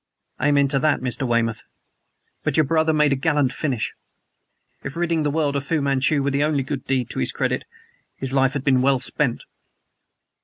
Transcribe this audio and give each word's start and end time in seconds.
"Amen 0.41 0.67
to 0.69 0.79
that, 0.79 0.99
Mr. 0.99 1.27
Weymouth. 1.27 1.61
But 2.43 2.57
your 2.57 2.63
brother 2.63 2.91
made 2.91 3.13
a 3.13 3.15
gallant 3.15 3.53
finish. 3.53 3.93
If 4.83 4.95
ridding 4.95 5.21
the 5.21 5.29
world 5.29 5.55
of 5.55 5.63
Fu 5.63 5.79
Manchu 5.79 6.23
were 6.23 6.31
the 6.31 6.43
only 6.43 6.63
good 6.63 6.85
deed 6.85 7.11
to 7.11 7.19
his 7.19 7.31
credit, 7.31 7.65
his 8.15 8.33
life 8.33 8.53
had 8.53 8.63
been 8.63 8.81
well 8.81 8.97
spent." 8.97 9.43